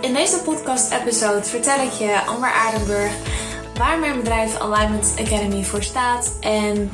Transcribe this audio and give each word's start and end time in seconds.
In 0.00 0.14
deze 0.14 0.40
podcast-episode 0.44 1.44
vertel 1.44 1.80
ik 1.80 1.92
je, 1.92 2.20
Amber 2.26 2.52
Aardenburg, 2.52 3.12
waar 3.74 3.98
mijn 3.98 4.16
bedrijf 4.16 4.56
Alignment 4.56 5.14
Academy 5.18 5.64
voor 5.64 5.82
staat 5.82 6.32
en 6.40 6.90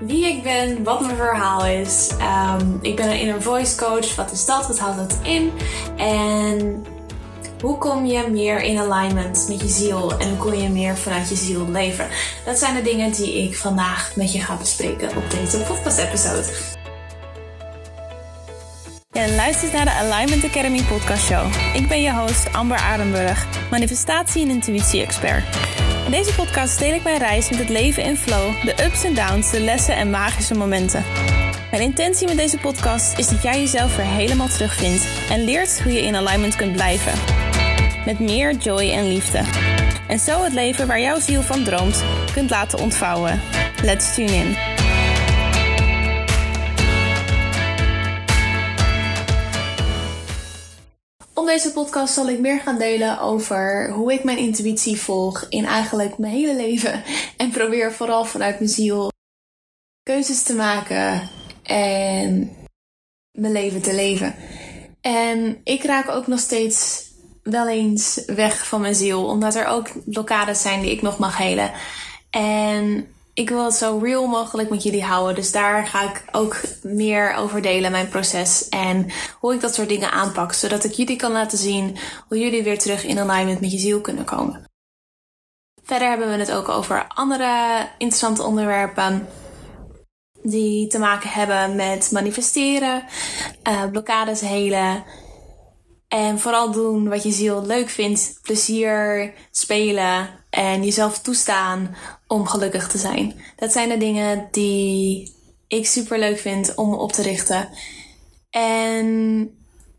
wie 0.00 0.26
ik 0.26 0.42
ben, 0.42 0.82
wat 0.82 1.00
mijn 1.00 1.16
verhaal 1.16 1.66
is. 1.66 2.10
Ehm, 2.18 2.66
ik 2.80 2.96
ben 2.96 3.10
een 3.10 3.20
inner 3.20 3.42
voice 3.42 3.76
coach. 3.76 4.14
Wat 4.14 4.32
is 4.32 4.44
dat? 4.44 4.66
Wat 4.66 4.78
houdt 4.78 4.96
dat 4.96 5.18
in? 5.22 5.52
En 5.96 6.84
hoe 7.60 7.78
kom 7.78 8.06
je 8.06 8.28
meer 8.30 8.62
in 8.62 8.78
alignment 8.78 9.46
met 9.48 9.60
je 9.60 9.68
ziel 9.68 10.18
en 10.18 10.28
hoe 10.28 10.38
kom 10.38 10.54
je 10.54 10.68
meer 10.68 10.96
vanuit 10.96 11.28
je 11.28 11.36
ziel 11.36 11.68
leven? 11.68 12.08
Dat 12.44 12.58
zijn 12.58 12.74
de 12.74 12.82
dingen 12.82 13.12
die 13.12 13.48
ik 13.48 13.56
vandaag 13.56 14.16
met 14.16 14.32
je 14.32 14.40
ga 14.40 14.56
bespreken 14.56 15.16
op 15.16 15.30
deze 15.30 15.58
podcast-episode. 15.58 16.71
Je 19.12 19.34
luistert 19.36 19.72
naar 19.72 19.84
de 19.84 19.90
Alignment 19.90 20.44
Academy 20.44 20.82
podcast 20.82 21.24
show. 21.24 21.46
Ik 21.74 21.88
ben 21.88 22.02
je 22.02 22.12
host 22.12 22.52
Amber 22.52 22.76
Arenburg, 22.76 23.46
manifestatie- 23.70 24.42
en 24.42 24.48
intuïtie-expert. 24.48 25.44
In 26.04 26.10
deze 26.10 26.34
podcast 26.34 26.78
deel 26.78 26.94
ik 26.94 27.02
mijn 27.02 27.18
reis 27.18 27.50
met 27.50 27.58
het 27.58 27.68
leven 27.68 28.02
in 28.02 28.16
flow, 28.16 28.62
de 28.64 28.84
ups 28.84 29.04
en 29.04 29.14
downs, 29.14 29.50
de 29.50 29.60
lessen 29.60 29.96
en 29.96 30.10
magische 30.10 30.54
momenten. 30.54 31.04
Mijn 31.70 31.82
intentie 31.82 32.26
met 32.26 32.36
deze 32.36 32.58
podcast 32.58 33.18
is 33.18 33.28
dat 33.28 33.42
jij 33.42 33.60
jezelf 33.60 33.96
weer 33.96 34.06
helemaal 34.06 34.48
terugvindt 34.48 35.06
en 35.30 35.44
leert 35.44 35.82
hoe 35.82 35.92
je 35.92 36.02
in 36.02 36.16
alignment 36.16 36.56
kunt 36.56 36.72
blijven. 36.72 37.12
Met 38.04 38.18
meer 38.18 38.56
joy 38.56 38.90
en 38.90 39.08
liefde. 39.08 39.40
En 40.08 40.18
zo 40.18 40.44
het 40.44 40.52
leven 40.52 40.86
waar 40.86 41.00
jouw 41.00 41.20
ziel 41.20 41.42
van 41.42 41.62
droomt 41.62 42.04
kunt 42.32 42.50
laten 42.50 42.78
ontvouwen. 42.78 43.40
Let's 43.82 44.14
tune 44.14 44.32
in. 44.32 44.56
Op 51.42 51.48
deze 51.48 51.72
podcast 51.72 52.14
zal 52.14 52.28
ik 52.28 52.38
meer 52.38 52.60
gaan 52.60 52.78
delen 52.78 53.20
over 53.20 53.90
hoe 53.90 54.12
ik 54.12 54.24
mijn 54.24 54.38
intuïtie 54.38 55.00
volg 55.00 55.46
in 55.48 55.64
eigenlijk 55.64 56.18
mijn 56.18 56.32
hele 56.32 56.56
leven. 56.56 57.02
En 57.36 57.50
probeer 57.50 57.92
vooral 57.92 58.24
vanuit 58.24 58.58
mijn 58.58 58.70
ziel 58.70 59.10
keuzes 60.02 60.42
te 60.42 60.54
maken 60.54 61.30
en 61.62 62.56
mijn 63.38 63.52
leven 63.52 63.82
te 63.82 63.94
leven. 63.94 64.34
En 65.00 65.60
ik 65.64 65.82
raak 65.82 66.08
ook 66.08 66.26
nog 66.26 66.38
steeds 66.38 67.04
wel 67.42 67.68
eens 67.68 68.22
weg 68.26 68.66
van 68.66 68.80
mijn 68.80 68.94
ziel, 68.94 69.24
omdat 69.24 69.54
er 69.54 69.66
ook 69.66 69.88
blokkades 70.04 70.62
zijn 70.62 70.80
die 70.80 70.90
ik 70.90 71.02
nog 71.02 71.18
mag 71.18 71.36
helen. 71.36 71.72
En 72.30 73.06
ik 73.34 73.48
wil 73.48 73.64
het 73.64 73.74
zo 73.74 73.98
real 74.02 74.26
mogelijk 74.26 74.70
met 74.70 74.82
jullie 74.82 75.04
houden. 75.04 75.34
Dus 75.34 75.52
daar 75.52 75.86
ga 75.86 76.02
ik 76.02 76.24
ook 76.32 76.60
meer 76.82 77.34
over 77.34 77.62
delen, 77.62 77.90
mijn 77.90 78.08
proces. 78.08 78.68
En 78.68 79.10
hoe 79.38 79.54
ik 79.54 79.60
dat 79.60 79.74
soort 79.74 79.88
dingen 79.88 80.10
aanpak. 80.10 80.52
Zodat 80.52 80.84
ik 80.84 80.92
jullie 80.92 81.16
kan 81.16 81.32
laten 81.32 81.58
zien 81.58 81.96
hoe 82.28 82.38
jullie 82.38 82.62
weer 82.62 82.78
terug 82.78 83.04
in 83.04 83.18
alignment 83.18 83.60
met 83.60 83.72
je 83.72 83.78
ziel 83.78 84.00
kunnen 84.00 84.24
komen. 84.24 84.64
Verder 85.82 86.08
hebben 86.08 86.28
we 86.28 86.36
het 86.36 86.52
ook 86.52 86.68
over 86.68 87.06
andere 87.08 87.88
interessante 87.98 88.42
onderwerpen. 88.42 89.28
Die 90.42 90.86
te 90.86 90.98
maken 90.98 91.30
hebben 91.30 91.76
met 91.76 92.10
manifesteren, 92.10 93.04
uh, 93.68 93.90
blokkades 93.90 94.40
helen. 94.40 95.04
En 96.12 96.38
vooral 96.38 96.70
doen 96.70 97.08
wat 97.08 97.22
je 97.22 97.32
ziel 97.32 97.66
leuk 97.66 97.88
vindt. 97.88 98.38
Plezier, 98.42 99.32
spelen 99.50 100.28
en 100.50 100.84
jezelf 100.84 101.18
toestaan 101.18 101.96
om 102.26 102.46
gelukkig 102.46 102.88
te 102.88 102.98
zijn. 102.98 103.42
Dat 103.56 103.72
zijn 103.72 103.88
de 103.88 103.96
dingen 103.96 104.48
die 104.50 105.32
ik 105.68 105.86
super 105.86 106.18
leuk 106.18 106.38
vind 106.38 106.74
om 106.74 106.94
op 106.94 107.12
te 107.12 107.22
richten. 107.22 107.68
En 108.50 109.50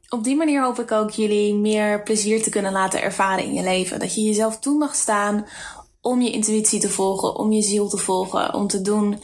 op 0.10 0.24
die 0.24 0.36
manier 0.36 0.64
hoop 0.64 0.80
ik 0.80 0.92
ook 0.92 1.10
jullie 1.12 1.56
meer 1.56 2.04
plezier 2.04 2.44
te 2.44 2.50
kunnen 2.50 2.72
laten 2.72 3.02
ervaren 3.02 3.44
in 3.44 3.54
je 3.54 3.64
leven. 3.64 4.00
Dat 4.00 4.16
je 4.16 4.22
jezelf 4.22 4.60
toe 4.60 4.78
mag 4.78 4.96
staan 4.96 5.48
om 6.02 6.22
je 6.22 6.32
intuïtie 6.32 6.80
te 6.80 6.90
volgen, 6.90 7.36
om 7.36 7.52
je 7.52 7.62
ziel 7.62 7.90
te 7.90 7.98
volgen, 7.98 8.54
om 8.54 8.68
te 8.68 8.82
doen 8.82 9.22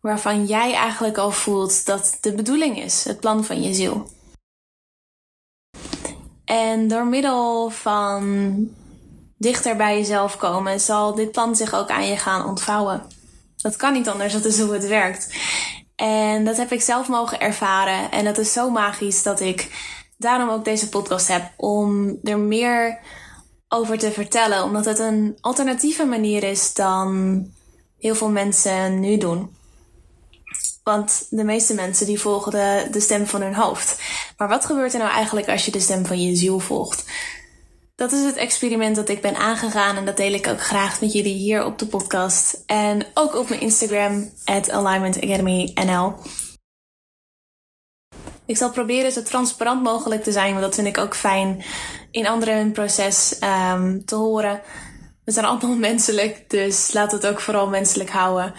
waarvan 0.00 0.44
jij 0.46 0.74
eigenlijk 0.74 1.18
al 1.18 1.30
voelt 1.30 1.86
dat 1.86 2.18
de 2.20 2.34
bedoeling 2.34 2.82
is, 2.82 3.04
het 3.04 3.20
plan 3.20 3.44
van 3.44 3.62
je 3.62 3.74
ziel. 3.74 4.06
En 6.44 6.88
door 6.88 7.06
middel 7.06 7.70
van 7.70 8.54
dichter 9.38 9.76
bij 9.76 9.98
jezelf 9.98 10.36
komen, 10.36 10.80
zal 10.80 11.14
dit 11.14 11.32
plan 11.32 11.56
zich 11.56 11.74
ook 11.74 11.90
aan 11.90 12.06
je 12.06 12.16
gaan 12.16 12.46
ontvouwen. 12.46 13.02
Dat 13.56 13.76
kan 13.76 13.92
niet 13.92 14.08
anders, 14.08 14.32
dat 14.32 14.44
is 14.44 14.60
hoe 14.60 14.72
het 14.72 14.86
werkt. 14.86 15.34
En 15.96 16.44
dat 16.44 16.56
heb 16.56 16.72
ik 16.72 16.82
zelf 16.82 17.08
mogen 17.08 17.40
ervaren. 17.40 18.10
En 18.10 18.24
dat 18.24 18.38
is 18.38 18.52
zo 18.52 18.70
magisch 18.70 19.22
dat 19.22 19.40
ik 19.40 19.70
daarom 20.18 20.48
ook 20.48 20.64
deze 20.64 20.88
podcast 20.88 21.28
heb. 21.28 21.52
Om 21.56 22.18
er 22.22 22.38
meer 22.38 22.98
over 23.68 23.98
te 23.98 24.12
vertellen. 24.12 24.62
Omdat 24.62 24.84
het 24.84 24.98
een 24.98 25.38
alternatieve 25.40 26.04
manier 26.04 26.42
is 26.42 26.74
dan 26.74 27.46
heel 27.98 28.14
veel 28.14 28.30
mensen 28.30 29.00
nu 29.00 29.16
doen. 29.16 29.56
Want 30.84 31.26
de 31.30 31.44
meeste 31.44 31.74
mensen 31.74 32.06
die 32.06 32.20
volgen 32.20 32.52
de, 32.52 32.88
de 32.90 33.00
stem 33.00 33.26
van 33.26 33.42
hun 33.42 33.54
hoofd. 33.54 34.02
Maar 34.36 34.48
wat 34.48 34.64
gebeurt 34.64 34.92
er 34.92 34.98
nou 34.98 35.10
eigenlijk 35.10 35.48
als 35.48 35.64
je 35.64 35.70
de 35.70 35.80
stem 35.80 36.06
van 36.06 36.22
je 36.22 36.36
ziel 36.36 36.58
volgt? 36.58 37.04
Dat 37.94 38.12
is 38.12 38.24
het 38.24 38.36
experiment 38.36 38.96
dat 38.96 39.08
ik 39.08 39.20
ben 39.20 39.36
aangegaan 39.36 39.96
en 39.96 40.04
dat 40.04 40.16
deel 40.16 40.32
ik 40.32 40.46
ook 40.46 40.60
graag 40.60 41.00
met 41.00 41.12
jullie 41.12 41.34
hier 41.34 41.64
op 41.64 41.78
de 41.78 41.86
podcast. 41.86 42.62
En 42.66 43.06
ook 43.14 43.34
op 43.34 43.48
mijn 43.48 43.60
Instagram, 43.60 44.30
at 44.44 44.70
Alignment 44.70 45.16
Academy 45.16 45.70
NL. 45.74 46.14
Ik 48.46 48.56
zal 48.56 48.70
proberen 48.70 49.12
zo 49.12 49.22
transparant 49.22 49.82
mogelijk 49.82 50.22
te 50.22 50.32
zijn, 50.32 50.50
want 50.50 50.64
dat 50.64 50.74
vind 50.74 50.86
ik 50.86 50.98
ook 50.98 51.16
fijn 51.16 51.64
in 52.10 52.26
anderen 52.26 52.56
hun 52.56 52.72
proces 52.72 53.38
um, 53.72 54.04
te 54.04 54.14
horen. 54.14 54.60
We 55.24 55.32
zijn 55.32 55.46
allemaal 55.46 55.76
menselijk, 55.90 56.50
dus 56.50 56.92
laat 56.92 57.12
het 57.12 57.26
ook 57.26 57.40
vooral 57.40 57.68
menselijk 57.68 58.10
houden. 58.10 58.54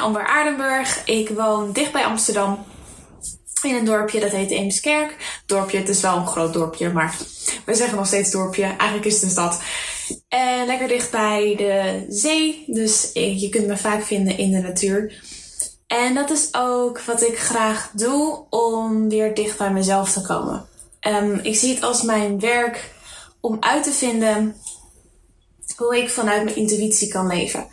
Amber 0.00 0.26
Aardenburg. 0.26 1.04
Ik 1.04 1.28
woon 1.28 1.72
dicht 1.72 1.92
bij 1.92 2.04
Amsterdam. 2.04 2.64
In 3.62 3.74
een 3.74 3.84
dorpje 3.84 4.20
dat 4.20 4.30
heet 4.30 4.50
Eemskerk. 4.50 5.42
Dorpje, 5.46 5.78
het 5.78 5.88
is 5.88 6.00
wel 6.00 6.16
een 6.16 6.26
groot 6.26 6.52
dorpje, 6.52 6.92
maar 6.92 7.16
we 7.64 7.74
zeggen 7.74 7.96
nog 7.96 8.06
steeds 8.06 8.30
dorpje. 8.30 8.62
Eigenlijk 8.62 9.04
is 9.04 9.14
het 9.14 9.22
een 9.22 9.30
stad. 9.30 9.62
En 10.28 10.66
lekker 10.66 10.88
dicht 10.88 11.10
bij 11.10 11.54
de 11.56 12.04
zee. 12.08 12.64
Dus 12.66 13.10
je 13.12 13.48
kunt 13.50 13.66
me 13.66 13.76
vaak 13.76 14.02
vinden 14.02 14.38
in 14.38 14.50
de 14.50 14.60
natuur. 14.60 15.22
En 15.86 16.14
dat 16.14 16.30
is 16.30 16.48
ook 16.52 17.00
wat 17.00 17.22
ik 17.22 17.38
graag 17.38 17.90
doe 17.92 18.44
om 18.50 19.08
weer 19.08 19.34
dicht 19.34 19.58
bij 19.58 19.72
mezelf 19.72 20.12
te 20.12 20.20
komen. 20.20 20.68
Um, 21.08 21.40
ik 21.42 21.56
zie 21.56 21.74
het 21.74 21.82
als 21.82 22.02
mijn 22.02 22.40
werk 22.40 22.94
om 23.40 23.56
uit 23.60 23.84
te 23.84 23.92
vinden 23.92 24.56
hoe 25.76 25.98
ik 25.98 26.10
vanuit 26.10 26.44
mijn 26.44 26.56
intuïtie 26.56 27.08
kan 27.08 27.26
leven. 27.26 27.66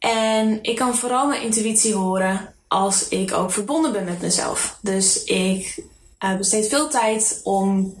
En 0.00 0.58
ik 0.62 0.76
kan 0.76 0.96
vooral 0.96 1.26
mijn 1.26 1.42
intuïtie 1.42 1.94
horen 1.94 2.54
als 2.68 3.08
ik 3.08 3.32
ook 3.32 3.52
verbonden 3.52 3.92
ben 3.92 4.04
met 4.04 4.20
mezelf. 4.20 4.78
Dus 4.82 5.24
ik 5.24 5.82
uh, 6.24 6.36
besteed 6.36 6.68
veel 6.68 6.88
tijd 6.88 7.40
om 7.42 7.96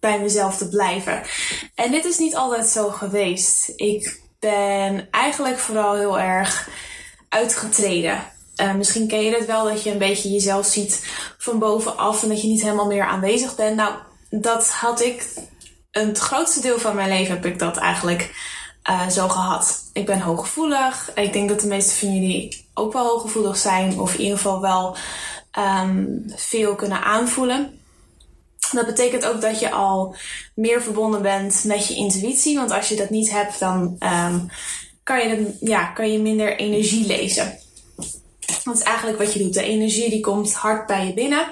bij 0.00 0.20
mezelf 0.20 0.56
te 0.56 0.68
blijven. 0.68 1.22
En 1.74 1.90
dit 1.90 2.04
is 2.04 2.18
niet 2.18 2.36
altijd 2.36 2.66
zo 2.66 2.88
geweest. 2.88 3.72
Ik 3.76 4.20
ben 4.38 5.08
eigenlijk 5.10 5.58
vooral 5.58 5.94
heel 5.94 6.18
erg 6.18 6.68
uitgetreden. 7.28 8.18
Uh, 8.56 8.74
misschien 8.74 9.08
ken 9.08 9.24
je 9.24 9.34
het 9.34 9.46
wel 9.46 9.64
dat 9.64 9.82
je 9.82 9.90
een 9.90 9.98
beetje 9.98 10.30
jezelf 10.30 10.66
ziet 10.66 11.06
van 11.38 11.58
bovenaf 11.58 12.22
en 12.22 12.28
dat 12.28 12.42
je 12.42 12.48
niet 12.48 12.62
helemaal 12.62 12.86
meer 12.86 13.04
aanwezig 13.04 13.56
bent. 13.56 13.76
Nou, 13.76 13.94
dat 14.30 14.68
had 14.68 15.00
ik. 15.00 15.26
Het 15.90 16.18
grootste 16.18 16.60
deel 16.60 16.78
van 16.78 16.94
mijn 16.94 17.08
leven 17.08 17.34
heb 17.34 17.46
ik 17.46 17.58
dat 17.58 17.76
eigenlijk 17.76 18.30
uh, 18.90 19.08
zo 19.08 19.28
gehad. 19.28 19.90
Ik 19.92 20.06
ben 20.06 20.20
hooggevoelig. 20.20 21.10
Ik 21.14 21.32
denk 21.32 21.48
dat 21.48 21.60
de 21.60 21.66
meeste 21.66 21.94
van 21.94 22.14
jullie 22.14 22.66
ook 22.74 22.92
wel 22.92 23.06
hooggevoelig 23.06 23.56
zijn. 23.56 24.00
Of 24.00 24.14
in 24.14 24.20
ieder 24.20 24.36
geval 24.36 24.60
wel 24.60 24.96
um, 25.58 26.24
veel 26.34 26.74
kunnen 26.74 27.04
aanvoelen. 27.04 27.80
Dat 28.72 28.86
betekent 28.86 29.26
ook 29.26 29.40
dat 29.40 29.60
je 29.60 29.70
al 29.70 30.14
meer 30.54 30.82
verbonden 30.82 31.22
bent 31.22 31.64
met 31.64 31.86
je 31.86 31.94
intuïtie. 31.94 32.56
Want 32.56 32.70
als 32.70 32.88
je 32.88 32.96
dat 32.96 33.10
niet 33.10 33.30
hebt, 33.30 33.58
dan 33.58 33.96
um, 33.98 34.50
kan, 35.02 35.28
je 35.28 35.56
ja, 35.60 35.84
kan 35.84 36.12
je 36.12 36.18
minder 36.18 36.56
energie 36.56 37.06
lezen. 37.06 37.58
Dat 38.64 38.76
is 38.76 38.82
eigenlijk 38.82 39.18
wat 39.18 39.32
je 39.32 39.38
doet. 39.38 39.54
De 39.54 39.62
energie 39.62 40.10
die 40.10 40.20
komt 40.20 40.54
hard 40.54 40.86
bij 40.86 41.06
je 41.06 41.14
binnen. 41.14 41.46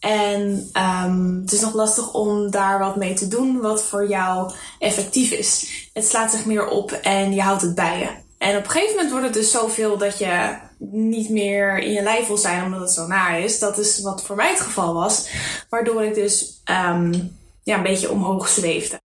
En 0.00 0.70
um, 0.72 1.40
het 1.40 1.52
is 1.52 1.60
nog 1.60 1.74
lastig 1.74 2.12
om 2.12 2.50
daar 2.50 2.78
wat 2.78 2.96
mee 2.96 3.14
te 3.14 3.28
doen 3.28 3.60
wat 3.60 3.82
voor 3.82 4.08
jou 4.08 4.52
effectief 4.78 5.30
is. 5.30 5.66
Het 5.92 6.04
slaat 6.04 6.30
zich 6.30 6.44
meer 6.44 6.68
op 6.68 6.92
en 6.92 7.32
je 7.34 7.42
houdt 7.42 7.62
het 7.62 7.74
bij 7.74 7.98
je. 7.98 8.08
En 8.38 8.56
op 8.56 8.64
een 8.64 8.70
gegeven 8.70 8.94
moment 8.94 9.10
wordt 9.10 9.26
het 9.26 9.34
dus 9.34 9.50
zoveel 9.50 9.98
dat 9.98 10.18
je 10.18 10.58
niet 10.92 11.28
meer 11.28 11.78
in 11.78 11.92
je 11.92 12.02
lijf 12.02 12.26
wil 12.26 12.36
zijn 12.36 12.64
omdat 12.64 12.80
het 12.80 12.90
zo 12.90 13.06
naar 13.06 13.40
is. 13.40 13.58
Dat 13.58 13.78
is 13.78 14.00
wat 14.00 14.22
voor 14.22 14.36
mij 14.36 14.50
het 14.50 14.60
geval 14.60 14.94
was. 14.94 15.28
Waardoor 15.68 16.04
ik 16.04 16.14
dus 16.14 16.62
um, 16.70 17.38
ja, 17.62 17.76
een 17.76 17.82
beetje 17.82 18.10
omhoog 18.10 18.48
zweefde. 18.48 19.00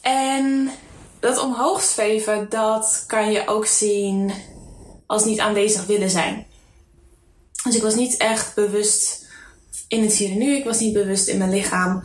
En 0.00 0.70
dat 1.20 1.38
omhoog 1.38 1.82
zweven, 1.82 2.48
dat 2.48 3.04
kan 3.06 3.32
je 3.32 3.46
ook 3.46 3.66
zien 3.66 4.32
als 5.06 5.24
niet 5.24 5.40
aanwezig 5.40 5.86
willen 5.86 6.10
zijn. 6.10 6.46
Dus 7.64 7.76
ik 7.76 7.82
was 7.82 7.94
niet 7.94 8.16
echt 8.16 8.54
bewust 8.54 9.26
in 9.88 10.02
het 10.02 10.12
hier 10.12 10.30
en 10.30 10.38
nu. 10.38 10.56
Ik 10.56 10.64
was 10.64 10.80
niet 10.80 10.92
bewust 10.92 11.28
in 11.28 11.38
mijn 11.38 11.50
lichaam. 11.50 12.02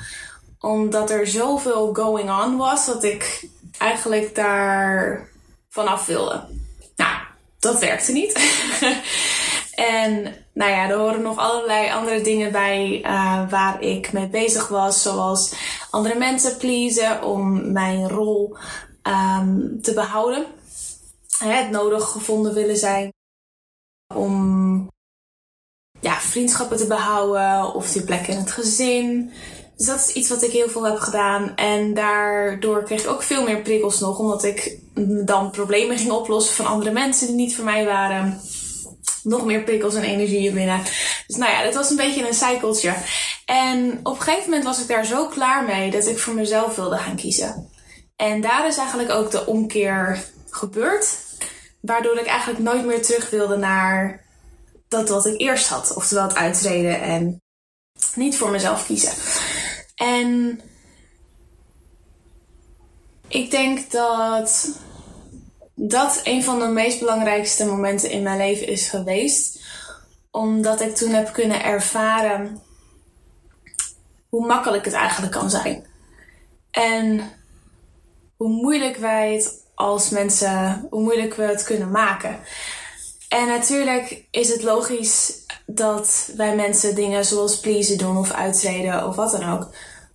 Omdat 0.59 1.09
er 1.09 1.27
zoveel 1.27 1.93
going 1.93 2.29
on 2.29 2.57
was 2.57 2.85
dat 2.85 3.03
ik 3.03 3.47
eigenlijk 3.77 4.35
daar 4.35 5.27
vanaf 5.69 6.05
wilde. 6.05 6.47
Nou, 6.95 7.15
dat 7.59 7.79
werkte 7.79 8.11
niet. 8.11 8.33
en 9.99 10.35
nou 10.53 10.71
ja, 10.71 10.89
er 10.89 10.97
horen 10.97 11.21
nog 11.21 11.37
allerlei 11.37 11.91
andere 11.91 12.21
dingen 12.21 12.51
bij 12.51 13.01
uh, 13.05 13.49
waar 13.49 13.81
ik 13.81 14.11
mee 14.11 14.27
bezig 14.27 14.67
was. 14.67 15.01
Zoals 15.01 15.53
andere 15.89 16.17
mensen 16.17 16.57
pleasen 16.57 17.23
om 17.23 17.71
mijn 17.71 18.09
rol 18.09 18.57
um, 19.03 19.81
te 19.81 19.93
behouden. 19.93 20.45
Het 21.37 21.69
nodig 21.69 22.09
gevonden 22.09 22.53
willen 22.53 22.77
zijn 22.77 23.13
om 24.13 24.91
ja, 26.03 26.19
vriendschappen 26.19 26.77
te 26.77 26.87
behouden 26.87 27.73
of 27.73 27.91
die 27.91 28.03
plek 28.03 28.27
in 28.27 28.37
het 28.37 28.51
gezin. 28.51 29.31
Dus 29.77 29.87
dat 29.87 29.99
is 29.99 30.13
iets 30.13 30.29
wat 30.29 30.43
ik 30.43 30.51
heel 30.51 30.69
veel 30.69 30.85
heb 30.85 30.97
gedaan. 30.97 31.55
En 31.55 31.93
daardoor 31.93 32.83
kreeg 32.83 33.01
ik 33.01 33.09
ook 33.09 33.23
veel 33.23 33.43
meer 33.43 33.61
prikkels 33.61 33.99
nog, 33.99 34.19
omdat 34.19 34.43
ik 34.43 34.77
dan 35.25 35.51
problemen 35.51 35.97
ging 35.97 36.11
oplossen 36.11 36.55
van 36.55 36.65
andere 36.65 36.91
mensen 36.91 37.27
die 37.27 37.35
niet 37.35 37.55
voor 37.55 37.65
mij 37.65 37.85
waren. 37.85 38.41
Nog 39.23 39.45
meer 39.45 39.63
prikkels 39.63 39.95
en 39.95 40.03
energieën 40.03 40.53
binnen. 40.53 40.81
Dus 41.27 41.35
nou 41.35 41.51
ja, 41.51 41.63
dat 41.63 41.73
was 41.73 41.89
een 41.89 41.95
beetje 41.95 42.27
een 42.27 42.33
cykeltje. 42.33 42.93
En 43.45 43.99
op 44.03 44.15
een 44.15 44.21
gegeven 44.21 44.49
moment 44.49 44.63
was 44.63 44.81
ik 44.81 44.87
daar 44.87 45.05
zo 45.05 45.27
klaar 45.27 45.63
mee 45.63 45.91
dat 45.91 46.07
ik 46.07 46.19
voor 46.19 46.33
mezelf 46.33 46.75
wilde 46.75 46.97
gaan 46.97 47.15
kiezen. 47.15 47.69
En 48.15 48.41
daar 48.41 48.67
is 48.67 48.77
eigenlijk 48.77 49.11
ook 49.11 49.31
de 49.31 49.45
omkeer 49.45 50.23
gebeurd. 50.49 51.17
Waardoor 51.81 52.17
ik 52.17 52.25
eigenlijk 52.25 52.59
nooit 52.59 52.85
meer 52.85 53.01
terug 53.01 53.29
wilde 53.29 53.57
naar 53.57 54.23
dat 54.93 55.09
wat 55.09 55.25
ik 55.25 55.39
eerst 55.39 55.67
had. 55.67 55.95
Oftewel 55.95 56.23
het 56.23 56.35
uitreden 56.35 57.01
en 57.01 57.41
niet 58.15 58.37
voor 58.37 58.49
mezelf 58.49 58.85
kiezen. 58.85 59.13
En 59.95 60.61
ik 63.27 63.51
denk 63.51 63.91
dat 63.91 64.77
dat 65.75 66.21
een 66.23 66.43
van 66.43 66.59
de 66.59 66.67
meest 66.67 66.99
belangrijkste 66.99 67.65
momenten 67.65 68.09
in 68.09 68.23
mijn 68.23 68.37
leven 68.37 68.67
is 68.67 68.89
geweest. 68.89 69.61
Omdat 70.31 70.81
ik 70.81 70.95
toen 70.95 71.11
heb 71.11 71.33
kunnen 71.33 71.63
ervaren 71.63 72.61
hoe 74.29 74.45
makkelijk 74.45 74.85
het 74.85 74.93
eigenlijk 74.93 75.31
kan 75.31 75.49
zijn. 75.49 75.85
En 76.71 77.31
hoe 78.37 78.49
moeilijk 78.49 78.97
wij 78.97 79.33
het 79.33 79.63
als 79.75 80.09
mensen, 80.09 80.87
hoe 80.89 81.01
moeilijk 81.01 81.33
we 81.33 81.43
het 81.43 81.63
kunnen 81.63 81.91
maken. 81.91 82.39
En 83.33 83.47
natuurlijk 83.47 84.23
is 84.31 84.49
het 84.49 84.63
logisch 84.63 85.33
dat 85.65 86.29
wij 86.35 86.55
mensen 86.55 86.95
dingen 86.95 87.25
zoals 87.25 87.59
pleasen 87.59 87.97
doen 87.97 88.17
of 88.17 88.31
uitreden 88.31 89.07
of 89.07 89.15
wat 89.15 89.31
dan 89.31 89.51
ook. 89.51 89.69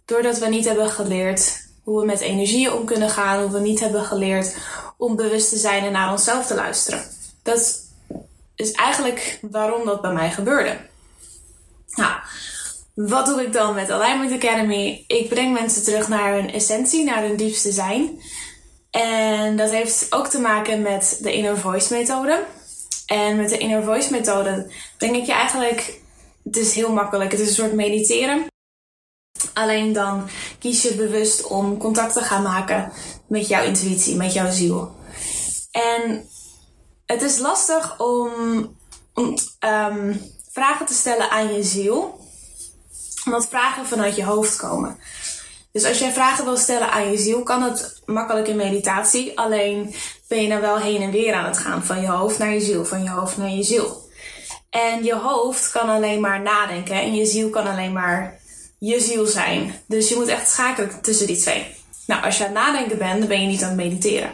Doordat 0.05 0.39
we 0.39 0.47
niet 0.47 0.65
hebben 0.65 0.91
geleerd 0.91 1.67
hoe 1.83 2.01
we 2.01 2.07
met 2.07 2.21
energieën 2.21 2.73
om 2.73 2.85
kunnen 2.85 3.11
gaan, 3.11 3.43
hoe 3.43 3.51
we 3.51 3.61
niet 3.61 3.81
hebben 3.81 4.05
geleerd 4.05 4.57
om 4.97 5.17
bewust 5.17 5.49
te 5.49 5.57
zijn 5.57 5.85
en 5.85 5.93
naar 5.93 6.11
onszelf 6.11 6.47
te 6.47 6.55
luisteren. 6.55 7.05
Dat 7.43 7.81
is 8.57 8.73
eigenlijk 8.73 9.39
waarom 9.51 9.85
dat 9.85 10.01
bij 10.01 10.13
mij 10.13 10.31
gebeurde. 10.31 10.77
Nou, 11.95 12.13
wat 12.95 13.27
doe 13.27 13.43
ik 13.43 13.53
dan 13.53 13.75
met 13.75 13.91
Alignment 13.91 14.33
Academy? 14.33 15.05
Ik 15.07 15.29
breng 15.29 15.53
mensen 15.53 15.83
terug 15.83 16.09
naar 16.09 16.33
hun 16.33 16.53
essentie, 16.53 17.05
naar 17.05 17.23
hun 17.23 17.37
diepste 17.37 17.73
zijn. 17.73 18.21
En 18.91 19.57
dat 19.57 19.71
heeft 19.71 20.07
ook 20.11 20.27
te 20.27 20.41
maken 20.41 20.83
met 20.83 21.19
de 21.23 21.33
Inner 21.33 21.59
Voice 21.59 21.95
methode. 21.95 22.45
En 23.09 23.37
met 23.37 23.49
de 23.49 23.59
Inner 23.59 23.85
Voice 23.85 24.11
methode 24.11 24.73
denk 24.99 25.17
ik 25.17 25.25
je 25.27 25.33
eigenlijk, 25.33 26.01
het 26.45 26.57
is 26.57 26.75
heel 26.75 26.93
makkelijk, 26.93 27.31
het 27.31 27.41
is 27.41 27.49
een 27.49 27.55
soort 27.55 27.73
mediteren. 27.73 28.47
Alleen 29.55 29.93
dan 29.93 30.29
kies 30.59 30.83
je 30.83 30.95
bewust 30.95 31.47
om 31.47 31.79
contact 31.79 32.13
te 32.13 32.23
gaan 32.23 32.43
maken 32.43 32.93
met 33.27 33.49
jouw 33.49 33.65
intuïtie, 33.65 34.17
met 34.17 34.33
jouw 34.33 34.51
ziel. 34.51 34.97
En 35.71 36.29
het 37.07 37.23
is 37.23 37.39
lastig 37.39 38.01
om, 38.01 38.31
om 39.15 39.37
um, 39.61 40.21
vragen 40.51 40.87
te 40.87 40.95
stellen 40.95 41.31
aan 41.31 41.55
je 41.55 41.63
ziel, 41.63 42.21
omdat 43.25 43.49
vragen 43.49 43.87
vanuit 43.87 44.17
je 44.17 44.25
hoofd 44.25 44.57
komen. 44.57 44.99
Dus 45.79 45.87
als 45.87 45.99
jij 45.99 46.13
vragen 46.13 46.45
wil 46.45 46.57
stellen 46.57 46.91
aan 46.91 47.11
je 47.11 47.19
ziel, 47.19 47.43
kan 47.43 47.63
het 47.63 48.01
makkelijk 48.07 48.49
in 48.49 48.57
meditatie. 48.57 49.39
Alleen 49.39 49.95
ben 50.29 50.43
je 50.43 50.49
dan 50.49 50.61
wel 50.61 50.79
heen 50.79 51.03
en 51.03 51.11
weer 51.11 51.35
aan 51.35 51.45
het 51.45 51.59
gaan 51.59 51.85
van 51.85 52.01
je 52.01 52.07
hoofd 52.07 52.39
naar 52.39 52.53
je 52.53 52.61
ziel, 52.61 52.85
van 52.85 53.03
je 53.03 53.11
hoofd 53.11 53.37
naar 53.37 53.51
je 53.51 53.63
ziel. 53.63 54.09
En 54.71 55.05
je 55.05 55.15
hoofd 55.15 55.71
kan 55.71 55.89
alleen 55.89 56.21
maar 56.21 56.41
nadenken 56.41 56.95
en 56.95 57.15
je 57.15 57.27
ziel 57.27 57.51
kan 57.51 57.67
alleen 57.67 57.93
maar 57.93 58.41
je 58.79 59.01
ziel 59.01 59.27
zijn. 59.27 59.75
Dus 59.87 60.09
je 60.09 60.15
moet 60.15 60.29
echt 60.29 60.51
schakelen 60.51 61.01
tussen 61.03 61.27
die 61.27 61.37
twee. 61.37 61.67
Nou, 62.07 62.25
als 62.25 62.39
je 62.39 62.47
aan 62.47 62.55
het 62.55 62.59
nadenken 62.59 62.99
bent, 62.99 63.19
dan 63.19 63.29
ben 63.29 63.41
je 63.41 63.47
niet 63.47 63.63
aan 63.63 63.69
het 63.69 63.77
mediteren. 63.77 64.33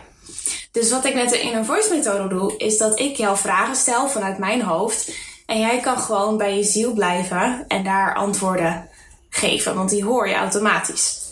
Dus 0.72 0.90
wat 0.90 1.04
ik 1.04 1.14
met 1.14 1.30
de 1.30 1.40
Inner 1.40 1.64
Voice 1.64 1.94
methode 1.94 2.28
doe, 2.28 2.56
is 2.56 2.78
dat 2.78 2.98
ik 3.00 3.16
jou 3.16 3.36
vragen 3.36 3.76
stel 3.76 4.08
vanuit 4.08 4.38
mijn 4.38 4.62
hoofd. 4.62 5.12
En 5.46 5.60
jij 5.60 5.80
kan 5.80 5.98
gewoon 5.98 6.36
bij 6.36 6.56
je 6.56 6.64
ziel 6.64 6.92
blijven 6.92 7.64
en 7.68 7.84
daar 7.84 8.14
antwoorden 8.14 8.88
geven, 9.30 9.74
want 9.74 9.90
die 9.90 10.04
hoor 10.04 10.28
je 10.28 10.34
automatisch. 10.34 11.23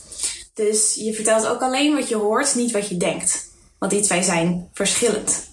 Dus 0.54 0.94
je 0.94 1.14
vertelt 1.14 1.46
ook 1.46 1.60
alleen 1.60 1.94
wat 1.94 2.08
je 2.08 2.16
hoort, 2.16 2.54
niet 2.54 2.70
wat 2.70 2.88
je 2.88 2.96
denkt. 2.96 3.50
Want 3.78 3.92
die 3.92 4.00
twee 4.00 4.22
zijn 4.22 4.68
verschillend. 4.72 5.50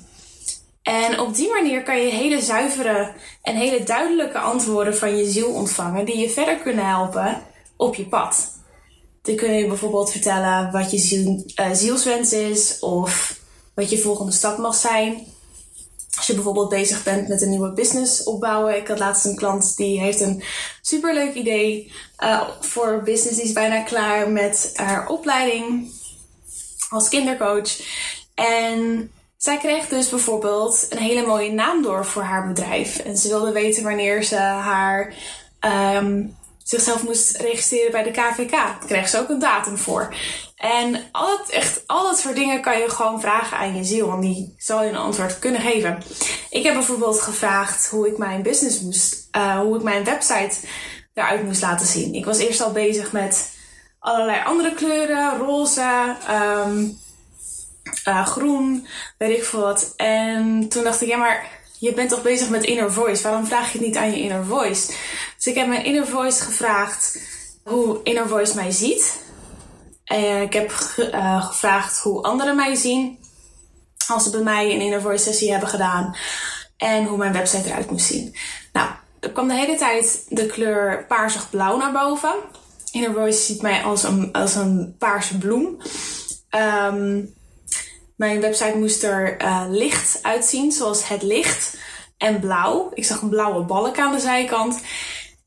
En 0.81 1.19
op 1.19 1.35
die 1.35 1.49
manier 1.49 1.83
kan 1.83 2.01
je 2.01 2.11
hele 2.11 2.41
zuivere 2.41 3.13
en 3.41 3.55
hele 3.55 3.83
duidelijke 3.83 4.39
antwoorden 4.39 4.97
van 4.97 5.17
je 5.17 5.31
ziel 5.31 5.49
ontvangen, 5.49 6.05
die 6.05 6.17
je 6.17 6.29
verder 6.29 6.57
kunnen 6.57 6.87
helpen 6.87 7.41
op 7.77 7.95
je 7.95 8.05
pad. 8.05 8.57
Dan 9.21 9.35
kun 9.35 9.53
je 9.53 9.67
bijvoorbeeld 9.67 10.11
vertellen 10.11 10.71
wat 10.71 10.91
je 10.91 11.43
uh, 11.55 11.69
zielswens 11.71 12.33
is, 12.33 12.79
of 12.79 13.39
wat 13.75 13.89
je 13.89 13.97
volgende 13.97 14.31
stap 14.31 14.57
mag 14.57 14.75
zijn. 14.75 15.27
Als 16.17 16.27
je 16.27 16.33
bijvoorbeeld 16.33 16.69
bezig 16.69 17.03
bent 17.03 17.27
met 17.27 17.41
een 17.41 17.49
nieuwe 17.49 17.73
business 17.73 18.23
opbouwen. 18.23 18.77
Ik 18.77 18.87
had 18.87 18.99
laatst 18.99 19.25
een 19.25 19.35
klant 19.35 19.77
die 19.77 19.99
heeft 19.99 20.19
een 20.19 20.43
superleuk 20.81 21.33
idee 21.33 21.91
uh, 22.23 22.49
voor 22.59 23.01
business. 23.03 23.35
Die 23.35 23.45
is 23.45 23.53
bijna 23.53 23.81
klaar 23.81 24.29
met 24.29 24.71
haar 24.75 25.07
opleiding 25.07 25.91
als 26.89 27.09
kindercoach. 27.09 27.79
En 28.35 29.11
zij 29.37 29.57
kreeg 29.57 29.87
dus 29.87 30.09
bijvoorbeeld 30.09 30.85
een 30.89 30.97
hele 30.97 31.25
mooie 31.25 31.51
naam 31.51 31.81
door 31.81 32.05
voor 32.05 32.23
haar 32.23 32.47
bedrijf. 32.47 32.97
En 32.97 33.17
ze 33.17 33.27
wilde 33.27 33.51
weten 33.51 33.83
wanneer 33.83 34.23
ze 34.23 34.35
haar 34.35 35.13
um, 35.95 36.37
zichzelf 36.69 37.03
moest 37.03 37.37
registreren 37.37 37.91
bij 37.91 38.03
de 38.03 38.11
KVK. 38.11 38.51
Daar 38.51 38.77
kreeg 38.87 39.09
ze 39.09 39.19
ook 39.19 39.29
een 39.29 39.39
datum 39.39 39.77
voor. 39.77 40.15
En 40.55 41.03
al 41.11 41.37
dat, 41.37 41.49
echt, 41.49 41.83
al 41.85 42.03
dat 42.03 42.19
soort 42.19 42.35
dingen 42.35 42.61
kan 42.61 42.79
je 42.79 42.89
gewoon 42.89 43.21
vragen 43.21 43.57
aan 43.57 43.75
je 43.75 43.83
ziel. 43.83 44.11
En 44.11 44.19
die 44.19 44.55
zal 44.57 44.83
je 44.83 44.89
een 44.89 44.95
antwoord 44.95 45.39
kunnen 45.39 45.61
geven. 45.61 46.03
Ik 46.49 46.63
heb 46.63 46.73
bijvoorbeeld 46.73 47.21
gevraagd 47.21 47.87
hoe 47.87 48.07
ik 48.07 48.17
mijn 48.17 48.41
business 48.41 48.81
moest, 48.81 49.27
uh, 49.37 49.59
hoe 49.59 49.77
ik 49.77 49.83
mijn 49.83 50.03
website 50.03 50.55
eruit 51.13 51.43
moest 51.43 51.61
laten 51.61 51.87
zien. 51.87 52.13
Ik 52.13 52.25
was 52.25 52.37
eerst 52.37 52.61
al 52.61 52.71
bezig 52.71 53.11
met 53.11 53.49
allerlei 53.99 54.43
andere 54.45 54.73
kleuren, 54.73 55.37
roze, 55.37 56.15
um, 56.29 56.99
uh, 58.07 58.25
groen, 58.25 58.87
weet 59.17 59.37
ik 59.37 59.43
veel 59.43 59.61
wat. 59.61 59.93
En 59.95 60.69
toen 60.69 60.83
dacht 60.83 61.01
ik, 61.01 61.07
ja, 61.07 61.17
maar 61.17 61.58
je 61.79 61.93
bent 61.93 62.09
toch 62.09 62.21
bezig 62.21 62.49
met 62.49 62.63
inner 62.63 62.93
voice? 62.93 63.23
Waarom 63.23 63.45
vraag 63.45 63.71
je 63.71 63.77
het 63.77 63.87
niet 63.87 63.97
aan 63.97 64.11
je 64.11 64.21
inner 64.21 64.45
voice? 64.45 64.93
Dus 65.35 65.45
ik 65.45 65.55
heb 65.55 65.67
mijn 65.67 65.85
inner 65.85 66.07
voice 66.07 66.43
gevraagd 66.43 67.19
hoe 67.63 67.99
inner 68.03 68.27
voice 68.27 68.55
mij 68.55 68.71
ziet. 68.71 69.19
En 70.03 70.41
ik 70.41 70.53
heb 70.53 70.69
ge 70.69 71.11
uh, 71.11 71.45
gevraagd 71.45 71.99
hoe 71.99 72.21
anderen 72.21 72.55
mij 72.55 72.75
zien 72.75 73.17
als 74.07 74.23
ze 74.23 74.29
bij 74.29 74.41
mij 74.41 74.73
een 74.73 74.81
inner 74.81 75.01
voice 75.01 75.23
sessie 75.23 75.51
hebben 75.51 75.69
gedaan. 75.69 76.15
En 76.77 77.05
hoe 77.05 77.17
mijn 77.17 77.33
website 77.33 77.67
eruit 77.67 77.91
moest 77.91 78.05
zien. 78.05 78.35
Nou, 78.73 78.89
er 79.19 79.31
kwam 79.31 79.47
de 79.47 79.53
hele 79.53 79.77
tijd 79.77 80.25
de 80.29 80.45
kleur 80.45 81.05
paarsig-blauw 81.07 81.77
naar 81.77 81.91
boven. 81.91 82.33
Inner 82.91 83.13
voice 83.13 83.41
ziet 83.41 83.61
mij 83.61 83.83
als 83.83 84.03
een, 84.03 84.31
als 84.31 84.55
een 84.55 84.95
paarse 84.97 85.37
bloem. 85.37 85.77
Um, 86.49 87.33
mijn 88.19 88.41
website 88.41 88.77
moest 88.77 89.03
er 89.03 89.41
uh, 89.41 89.63
licht 89.69 90.19
uitzien, 90.21 90.71
zoals 90.71 91.07
het 91.07 91.21
licht. 91.21 91.77
En 92.17 92.39
blauw. 92.39 92.91
Ik 92.93 93.05
zag 93.05 93.21
een 93.21 93.29
blauwe 93.29 93.63
balk 93.63 93.99
aan 93.99 94.11
de 94.11 94.19
zijkant. 94.19 94.81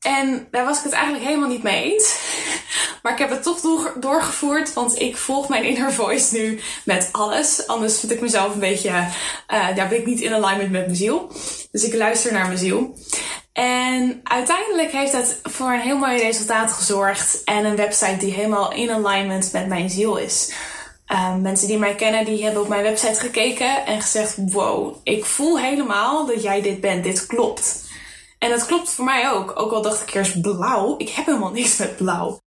En 0.01 0.47
daar 0.51 0.65
was 0.65 0.77
ik 0.77 0.83
het 0.83 0.93
eigenlijk 0.93 1.25
helemaal 1.25 1.49
niet 1.49 1.63
mee 1.63 1.91
eens. 1.91 2.15
Maar 3.01 3.11
ik 3.11 3.17
heb 3.17 3.29
het 3.29 3.43
toch 3.43 3.93
doorgevoerd, 3.99 4.73
want 4.73 4.99
ik 4.99 5.17
volg 5.17 5.49
mijn 5.49 5.63
inner 5.63 5.93
voice 5.93 6.37
nu 6.37 6.59
met 6.85 7.09
alles. 7.11 7.67
Anders 7.67 7.99
vind 7.99 8.11
ik 8.11 8.21
mezelf 8.21 8.53
een 8.53 8.59
beetje, 8.59 9.07
daar 9.47 9.87
ben 9.87 9.97
ik 9.97 10.05
niet 10.05 10.21
in 10.21 10.33
alignment 10.33 10.71
met 10.71 10.85
mijn 10.85 10.95
ziel. 10.95 11.31
Dus 11.71 11.83
ik 11.83 11.93
luister 11.93 12.33
naar 12.33 12.45
mijn 12.45 12.57
ziel. 12.57 12.97
En 13.53 14.19
uiteindelijk 14.23 14.91
heeft 14.91 15.11
dat 15.11 15.39
voor 15.43 15.71
een 15.71 15.79
heel 15.79 15.97
mooi 15.97 16.17
resultaat 16.17 16.71
gezorgd. 16.71 17.41
En 17.43 17.65
een 17.65 17.75
website 17.75 18.17
die 18.17 18.33
helemaal 18.33 18.73
in 18.73 18.91
alignment 18.91 19.51
met 19.53 19.67
mijn 19.67 19.89
ziel 19.89 20.17
is. 20.17 20.53
Um, 21.13 21.41
mensen 21.41 21.67
die 21.67 21.77
mij 21.77 21.95
kennen, 21.95 22.25
die 22.25 22.43
hebben 22.43 22.61
op 22.61 22.67
mijn 22.67 22.83
website 22.83 23.19
gekeken 23.19 23.85
en 23.85 24.01
gezegd: 24.01 24.35
Wow, 24.37 24.95
ik 25.03 25.25
voel 25.25 25.59
helemaal 25.59 26.25
dat 26.25 26.43
jij 26.43 26.61
dit 26.61 26.81
bent. 26.81 27.03
Dit 27.03 27.25
klopt. 27.25 27.83
En 28.39 28.49
dat 28.49 28.65
klopt 28.65 28.89
voor 28.89 29.05
mij 29.05 29.31
ook. 29.31 29.59
Ook 29.59 29.71
al 29.71 29.81
dacht 29.81 30.01
ik 30.01 30.13
eerst 30.13 30.41
blauw. 30.41 30.95
Ik 30.97 31.09
heb 31.09 31.25
helemaal 31.25 31.51
niks 31.51 31.77
met 31.77 31.97
blauw. 31.97 32.41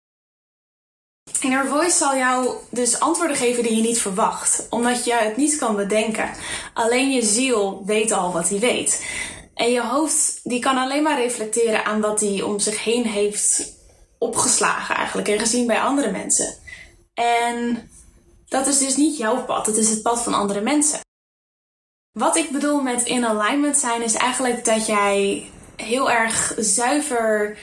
Inner 1.41 1.67
Voice 1.67 1.97
zal 1.97 2.17
jou 2.17 2.55
dus 2.71 3.01
antwoorden 3.01 3.37
geven 3.37 3.63
die 3.63 3.77
je 3.77 3.83
niet 3.83 4.01
verwacht, 4.01 4.67
omdat 4.71 5.05
je 5.05 5.15
het 5.15 5.37
niet 5.37 5.59
kan 5.59 5.77
bedenken. 5.77 6.31
Alleen 6.75 7.11
je 7.11 7.23
ziel 7.23 7.83
weet 7.87 8.13
al 8.13 8.33
wat 8.33 8.49
hij 8.49 8.59
weet. 8.59 9.07
En 9.55 9.71
je 9.71 9.83
hoofd 9.83 10.41
die 10.43 10.61
kan 10.61 10.77
alleen 10.77 11.03
maar 11.03 11.21
reflecteren 11.21 11.85
aan 11.85 12.01
wat 12.01 12.21
hij 12.21 12.43
om 12.43 12.59
zich 12.59 12.85
heen 12.85 13.07
heeft 13.07 13.77
opgeslagen 14.19 14.95
eigenlijk 14.95 15.29
en 15.29 15.39
gezien 15.39 15.67
bij 15.67 15.81
andere 15.81 16.11
mensen. 16.11 16.55
En 17.15 17.91
dat 18.53 18.67
is 18.67 18.79
dus 18.79 18.97
niet 18.97 19.17
jouw 19.17 19.45
pad, 19.45 19.67
het 19.67 19.77
is 19.77 19.91
het 19.91 20.03
pad 20.03 20.23
van 20.23 20.35
andere 20.35 20.61
mensen. 20.61 21.01
Wat 22.13 22.37
ik 22.37 22.51
bedoel 22.51 22.81
met 22.81 23.03
in 23.03 23.27
alignment 23.27 23.77
zijn 23.77 24.03
is 24.03 24.15
eigenlijk 24.15 24.65
dat 24.65 24.87
jij 24.87 25.51
heel 25.77 26.11
erg 26.11 26.55
zuiver 26.59 27.59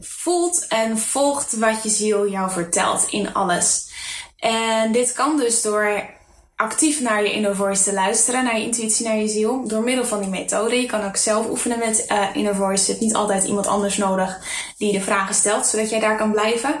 voelt 0.00 0.66
en 0.68 0.98
volgt 0.98 1.52
wat 1.52 1.82
je 1.82 1.88
ziel 1.88 2.28
jou 2.28 2.50
vertelt 2.50 3.06
in 3.10 3.32
alles. 3.34 3.92
En 4.36 4.92
dit 4.92 5.12
kan 5.12 5.36
dus 5.36 5.62
door 5.62 6.13
actief 6.56 7.00
naar 7.00 7.22
je 7.22 7.32
inner 7.32 7.56
voice 7.56 7.82
te 7.82 7.92
luisteren, 7.92 8.44
naar 8.44 8.58
je 8.58 8.64
intuïtie, 8.64 9.06
naar 9.06 9.16
je 9.16 9.28
ziel, 9.28 9.68
door 9.68 9.82
middel 9.82 10.04
van 10.04 10.20
die 10.20 10.28
methode. 10.28 10.80
Je 10.80 10.86
kan 10.86 11.04
ook 11.04 11.16
zelf 11.16 11.48
oefenen 11.48 11.78
met 11.78 12.06
uh, 12.08 12.26
inner 12.32 12.54
voice. 12.54 12.84
Je 12.84 12.90
hebt 12.90 13.04
niet 13.04 13.14
altijd 13.14 13.44
iemand 13.44 13.66
anders 13.66 13.96
nodig 13.96 14.38
die 14.78 14.92
de 14.92 15.00
vragen 15.00 15.34
stelt, 15.34 15.66
zodat 15.66 15.90
jij 15.90 16.00
daar 16.00 16.16
kan 16.16 16.32
blijven. 16.32 16.74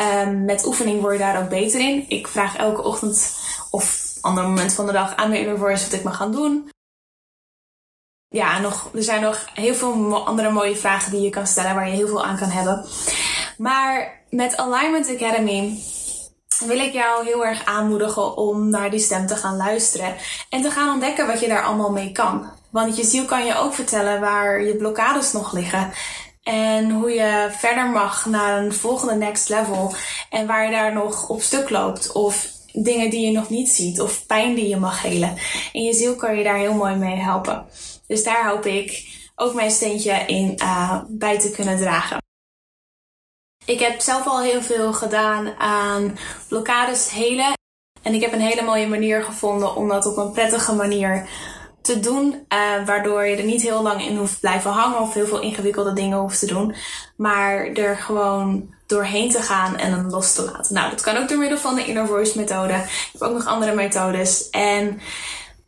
Um, 0.00 0.44
met 0.44 0.66
oefening 0.66 1.00
word 1.00 1.12
je 1.12 1.18
daar 1.18 1.42
ook 1.42 1.48
beter 1.48 1.80
in. 1.80 2.04
Ik 2.08 2.28
vraag 2.28 2.56
elke 2.56 2.82
ochtend 2.82 3.34
of 3.70 4.14
ander 4.20 4.44
moment 4.44 4.72
van 4.72 4.86
de 4.86 4.92
dag 4.92 5.16
aan 5.16 5.28
mijn 5.28 5.40
inner 5.40 5.58
voice 5.58 5.84
wat 5.84 5.92
ik 5.92 6.02
mag 6.02 6.16
gaan 6.16 6.32
doen. 6.32 6.70
Ja, 8.28 8.58
nog, 8.58 8.90
er 8.94 9.02
zijn 9.02 9.22
nog 9.22 9.46
heel 9.54 9.74
veel 9.74 10.26
andere 10.26 10.50
mooie 10.50 10.76
vragen 10.76 11.10
die 11.12 11.20
je 11.20 11.30
kan 11.30 11.46
stellen 11.46 11.74
waar 11.74 11.88
je 11.88 11.94
heel 11.94 12.08
veel 12.08 12.24
aan 12.24 12.38
kan 12.38 12.48
hebben. 12.48 12.86
Maar 13.58 14.22
met 14.30 14.56
Alignment 14.56 15.08
Academy 15.08 15.78
wil 16.60 16.78
ik 16.78 16.92
jou 16.92 17.24
heel 17.24 17.44
erg 17.44 17.64
aanmoedigen 17.64 18.36
om 18.36 18.68
naar 18.68 18.90
die 18.90 19.00
stem 19.00 19.26
te 19.26 19.36
gaan 19.36 19.56
luisteren 19.56 20.14
en 20.48 20.62
te 20.62 20.70
gaan 20.70 20.92
ontdekken 20.92 21.26
wat 21.26 21.40
je 21.40 21.48
daar 21.48 21.64
allemaal 21.64 21.92
mee 21.92 22.12
kan. 22.12 22.50
Want 22.70 22.96
je 22.96 23.04
ziel 23.04 23.24
kan 23.24 23.46
je 23.46 23.58
ook 23.58 23.74
vertellen 23.74 24.20
waar 24.20 24.62
je 24.62 24.76
blokkades 24.76 25.32
nog 25.32 25.52
liggen 25.52 25.92
en 26.42 26.90
hoe 26.90 27.10
je 27.10 27.48
verder 27.50 27.86
mag 27.86 28.26
naar 28.26 28.62
een 28.62 28.72
volgende 28.72 29.14
next 29.14 29.48
level 29.48 29.94
en 30.30 30.46
waar 30.46 30.64
je 30.64 30.70
daar 30.70 30.92
nog 30.92 31.28
op 31.28 31.42
stuk 31.42 31.70
loopt 31.70 32.12
of 32.12 32.48
dingen 32.72 33.10
die 33.10 33.26
je 33.26 33.32
nog 33.32 33.48
niet 33.48 33.68
ziet 33.68 34.00
of 34.00 34.26
pijn 34.26 34.54
die 34.54 34.68
je 34.68 34.76
mag 34.76 35.02
helen. 35.02 35.36
En 35.72 35.82
je 35.82 35.92
ziel 35.92 36.16
kan 36.16 36.36
je 36.36 36.44
daar 36.44 36.58
heel 36.58 36.74
mooi 36.74 36.94
mee 36.94 37.16
helpen. 37.16 37.66
Dus 38.06 38.24
daar 38.24 38.48
hoop 38.48 38.66
ik 38.66 39.18
ook 39.34 39.54
mijn 39.54 39.70
steentje 39.70 40.12
in 40.26 40.54
uh, 40.62 41.02
bij 41.08 41.38
te 41.38 41.50
kunnen 41.50 41.76
dragen. 41.76 42.18
Ik 43.64 43.80
heb 43.80 44.00
zelf 44.00 44.26
al 44.26 44.40
heel 44.40 44.62
veel 44.62 44.92
gedaan 44.92 45.54
aan 45.58 46.18
blokkades 46.48 47.10
helen. 47.10 47.52
En 48.02 48.14
ik 48.14 48.20
heb 48.20 48.32
een 48.32 48.40
hele 48.40 48.62
mooie 48.62 48.88
manier 48.88 49.22
gevonden 49.22 49.76
om 49.76 49.88
dat 49.88 50.06
op 50.06 50.16
een 50.16 50.32
prettige 50.32 50.74
manier 50.74 51.28
te 51.82 52.00
doen. 52.00 52.46
Uh, 52.48 52.86
waardoor 52.86 53.26
je 53.26 53.36
er 53.36 53.44
niet 53.44 53.62
heel 53.62 53.82
lang 53.82 54.02
in 54.02 54.16
hoeft 54.16 54.40
blijven 54.40 54.70
hangen 54.70 55.00
of 55.00 55.14
heel 55.14 55.26
veel 55.26 55.40
ingewikkelde 55.40 55.92
dingen 55.92 56.18
hoeft 56.18 56.38
te 56.38 56.46
doen. 56.46 56.74
Maar 57.16 57.66
er 57.66 57.96
gewoon 57.96 58.74
doorheen 58.86 59.30
te 59.30 59.42
gaan 59.42 59.76
en 59.76 59.92
hem 59.92 60.10
los 60.10 60.32
te 60.32 60.44
laten. 60.44 60.74
Nou, 60.74 60.90
dat 60.90 61.00
kan 61.00 61.16
ook 61.16 61.28
door 61.28 61.38
middel 61.38 61.58
van 61.58 61.74
de 61.74 61.86
Inner 61.86 62.06
Voice 62.06 62.38
methode. 62.38 62.74
Ik 62.74 63.08
heb 63.12 63.22
ook 63.22 63.34
nog 63.34 63.46
andere 63.46 63.74
methodes. 63.74 64.50
En 64.50 65.00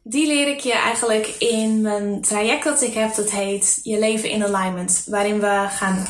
die 0.03 0.27
leer 0.27 0.49
ik 0.49 0.61
je 0.61 0.73
eigenlijk 0.73 1.27
in 1.39 1.81
mijn 1.81 2.21
traject 2.21 2.65
dat 2.65 2.83
ik 2.83 2.95
heb. 2.95 3.15
Dat 3.15 3.31
heet 3.31 3.81
Je 3.83 3.99
leven 3.99 4.31
in 4.31 4.45
alignment. 4.45 5.05
Waarin 5.07 5.41
we 5.41 5.67
gaan 5.71 6.07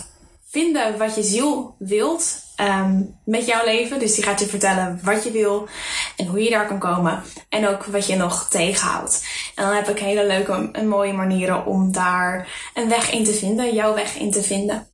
vinden 0.52 0.98
wat 0.98 1.14
je 1.14 1.22
ziel 1.22 1.74
wilt 1.78 2.42
um, 2.60 3.18
met 3.24 3.46
jouw 3.46 3.64
leven. 3.64 3.98
Dus 3.98 4.14
die 4.14 4.24
gaat 4.24 4.40
je 4.40 4.46
vertellen 4.46 5.00
wat 5.02 5.24
je 5.24 5.30
wil 5.30 5.68
en 6.16 6.26
hoe 6.26 6.42
je 6.42 6.50
daar 6.50 6.66
kan 6.66 6.78
komen. 6.78 7.22
En 7.48 7.68
ook 7.68 7.84
wat 7.84 8.06
je 8.06 8.16
nog 8.16 8.48
tegenhoudt. 8.48 9.24
En 9.54 9.64
dan 9.64 9.74
heb 9.74 9.88
ik 9.88 9.98
hele 9.98 10.26
leuke 10.26 10.68
en 10.72 10.88
mooie 10.88 11.12
manieren 11.12 11.66
om 11.66 11.92
daar 11.92 12.48
een 12.74 12.88
weg 12.88 13.10
in 13.10 13.24
te 13.24 13.32
vinden. 13.32 13.74
Jouw 13.74 13.94
weg 13.94 14.16
in 14.16 14.30
te 14.30 14.42
vinden. 14.42 14.86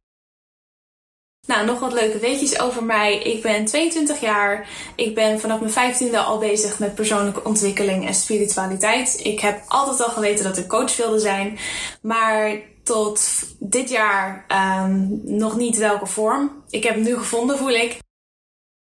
Nou, 1.46 1.66
nog 1.66 1.80
wat 1.80 1.92
leuke 1.92 2.18
weetjes 2.18 2.60
over 2.60 2.84
mij. 2.84 3.18
Ik 3.18 3.42
ben 3.42 3.64
22 3.64 4.20
jaar. 4.20 4.68
Ik 4.96 5.14
ben 5.14 5.40
vanaf 5.40 5.60
mijn 5.60 5.94
15e 5.94 6.16
al 6.16 6.38
bezig 6.38 6.78
met 6.78 6.94
persoonlijke 6.94 7.44
ontwikkeling 7.44 8.06
en 8.06 8.14
spiritualiteit. 8.14 9.20
Ik 9.22 9.40
heb 9.40 9.62
altijd 9.68 10.02
al 10.02 10.10
geweten 10.10 10.44
dat 10.44 10.58
ik 10.58 10.68
coach 10.68 10.96
wilde 10.96 11.18
zijn. 11.18 11.58
Maar 12.02 12.60
tot 12.88 13.42
dit 13.59 13.90
jaar 13.90 14.45
um, 14.83 15.21
nog 15.25 15.57
niet 15.57 15.76
welke 15.76 16.07
vorm. 16.07 16.64
Ik 16.68 16.83
heb 16.83 16.95
hem 16.95 17.04
nu 17.04 17.16
gevonden, 17.16 17.59
voel 17.59 17.71
ik. 17.71 17.99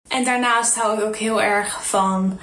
En 0.09 0.23
daarnaast 0.23 0.75
hou 0.75 0.97
ik 0.97 1.05
ook 1.05 1.15
heel 1.15 1.41
erg 1.41 1.87
van 1.87 2.39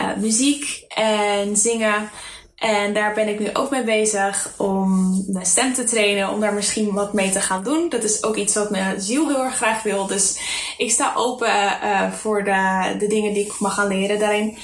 uh, 0.00 0.16
muziek 0.16 0.84
en 0.88 1.56
zingen. 1.56 2.10
En 2.56 2.94
daar 2.94 3.14
ben 3.14 3.28
ik 3.28 3.38
nu 3.38 3.54
ook 3.54 3.70
mee 3.70 3.84
bezig 3.84 4.54
om 4.56 5.22
mijn 5.26 5.46
stem 5.46 5.72
te 5.72 5.84
trainen, 5.84 6.30
om 6.30 6.40
daar 6.40 6.54
misschien 6.54 6.92
wat 6.92 7.12
mee 7.12 7.30
te 7.30 7.40
gaan 7.40 7.64
doen. 7.64 7.88
Dat 7.88 8.04
is 8.04 8.22
ook 8.22 8.36
iets 8.36 8.54
wat 8.54 8.70
mijn 8.70 9.00
ziel 9.00 9.28
heel 9.28 9.44
erg 9.44 9.56
graag 9.56 9.82
wil. 9.82 10.06
Dus 10.06 10.40
ik 10.76 10.90
sta 10.90 11.12
open 11.14 11.78
uh, 11.82 12.12
voor 12.12 12.44
de, 12.44 12.94
de 12.98 13.06
dingen 13.06 13.32
die 13.32 13.44
ik 13.44 13.58
mag 13.58 13.74
gaan 13.74 13.88
leren 13.88 14.18
daarin. 14.18 14.58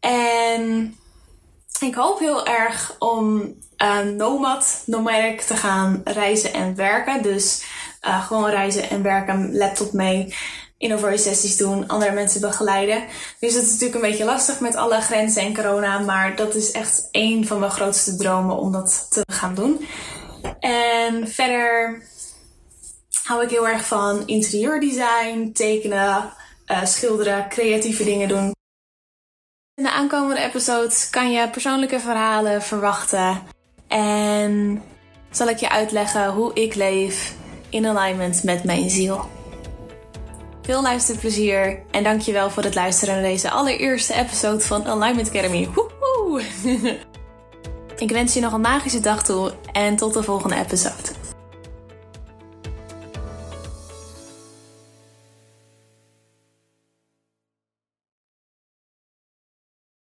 En 0.00 0.96
ik 1.80 1.94
hoop 1.94 2.18
heel 2.18 2.46
erg 2.46 2.96
om 2.98 3.54
uh, 3.82 4.00
nomad, 4.00 4.82
nomadic 4.86 5.40
te 5.40 5.56
gaan 5.56 6.00
reizen 6.04 6.52
en 6.52 6.74
werken. 6.74 7.22
Dus 7.22 7.64
uh, 8.02 8.26
gewoon 8.26 8.50
reizen 8.50 8.90
en 8.90 9.02
werken, 9.02 9.56
laptop 9.56 9.92
mee, 9.92 10.34
innovoice 10.78 11.22
sessies 11.22 11.56
doen, 11.56 11.88
andere 11.88 12.12
mensen 12.12 12.40
begeleiden. 12.40 13.04
Dus 13.40 13.54
het 13.54 13.64
is 13.64 13.70
natuurlijk 13.70 13.94
een 13.94 14.10
beetje 14.10 14.24
lastig 14.24 14.60
met 14.60 14.76
alle 14.76 15.00
grenzen 15.00 15.42
en 15.42 15.54
corona, 15.54 15.98
maar 15.98 16.36
dat 16.36 16.54
is 16.54 16.70
echt 16.70 17.08
een 17.10 17.46
van 17.46 17.58
mijn 17.58 17.70
grootste 17.70 18.16
dromen 18.16 18.56
om 18.56 18.72
dat 18.72 19.06
te 19.10 19.22
gaan 19.32 19.54
doen. 19.54 19.86
En 20.60 21.28
verder 21.28 22.02
hou 23.22 23.42
ik 23.42 23.50
heel 23.50 23.68
erg 23.68 23.86
van 23.86 24.26
interieurdesign, 24.26 25.50
tekenen, 25.52 26.32
uh, 26.66 26.84
schilderen, 26.84 27.48
creatieve 27.48 28.04
dingen 28.04 28.28
doen. 28.28 28.52
In 29.74 29.84
de 29.84 29.90
aankomende 29.90 30.40
episodes 30.40 31.10
kan 31.10 31.30
je 31.30 31.50
persoonlijke 31.50 32.00
verhalen 32.00 32.62
verwachten 32.62 33.42
en 33.94 34.82
zal 35.30 35.48
ik 35.48 35.58
je 35.58 35.70
uitleggen 35.70 36.32
hoe 36.32 36.54
ik 36.54 36.74
leef 36.74 37.34
in 37.68 37.86
alignment 37.86 38.42
met 38.42 38.64
mijn 38.64 38.90
ziel. 38.90 39.20
Veel 40.62 40.82
luisterplezier 40.82 41.82
en 41.90 42.04
dankjewel 42.04 42.50
voor 42.50 42.62
het 42.62 42.74
luisteren 42.74 43.14
naar 43.14 43.30
deze 43.30 43.50
allereerste 43.50 44.14
episode 44.14 44.60
van 44.60 44.86
Alignment 44.86 45.28
Academy. 45.28 45.68
Woehoe! 45.74 46.42
ik 47.96 48.10
wens 48.10 48.34
je 48.34 48.40
nog 48.40 48.52
een 48.52 48.60
magische 48.60 49.00
dag 49.00 49.24
toe 49.24 49.52
en 49.72 49.96
tot 49.96 50.14
de 50.14 50.22
volgende 50.22 50.56
episode. 50.56 51.13